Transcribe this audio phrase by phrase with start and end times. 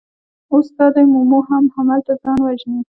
[0.53, 2.79] اوس دا دی مومو هم هملته ځان وژني.